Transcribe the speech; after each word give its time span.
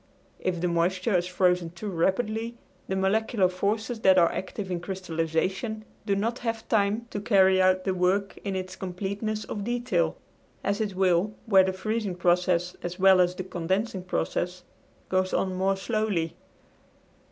If 0.39 0.59
the 0.59 0.67
moisture 0.67 1.15
is 1.15 1.27
frozen 1.27 1.69
too 1.69 1.91
rapidly 1.91 2.57
the 2.87 2.95
molecular 2.95 3.47
forces 3.47 3.99
that 3.99 4.17
are 4.17 4.31
active 4.31 4.71
in 4.71 4.79
crystallization 4.79 5.85
do 6.07 6.15
not 6.15 6.39
have 6.39 6.67
time 6.67 7.05
to 7.11 7.21
carry 7.21 7.61
out 7.61 7.83
the 7.83 7.93
work, 7.93 8.35
in 8.43 8.55
its 8.55 8.75
completeness 8.75 9.43
of 9.43 9.63
detail, 9.63 10.17
as 10.63 10.81
it 10.81 10.95
will 10.95 11.35
where 11.45 11.63
the 11.65 11.71
freezing 11.71 12.15
process, 12.15 12.75
as 12.81 12.97
well 12.97 13.21
as 13.21 13.35
the 13.35 13.43
condensing 13.43 14.01
process, 14.01 14.63
goes 15.07 15.35
on 15.35 15.53
more 15.53 15.75
slowly. 15.77 16.35